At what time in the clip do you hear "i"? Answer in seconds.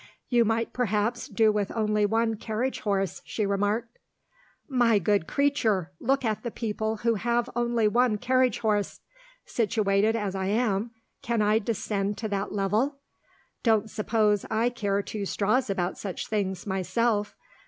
10.33-10.47, 11.43-11.59, 14.49-14.69